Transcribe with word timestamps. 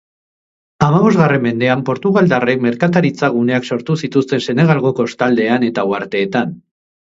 Hamabosgarren 0.85 1.43
mendean 1.43 1.83
portugaldarrek 1.89 2.65
merkataritza 2.67 3.31
guneak 3.37 3.69
sortu 3.75 3.99
zituzten 4.01 4.43
Senegalgo 4.49 4.95
kostaldean 5.03 5.71
eta 5.71 5.87
uharteetan. 5.93 6.61